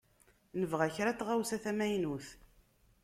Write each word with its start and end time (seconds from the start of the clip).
Nebɣa 0.59 0.87
kra 0.95 1.11
n 1.13 1.17
tɣawsa 1.19 1.57
tamaynutt. 1.63 2.27